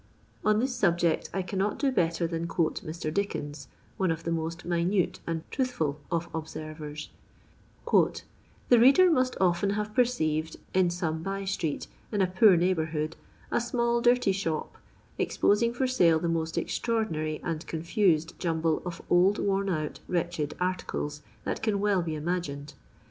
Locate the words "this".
0.57-0.73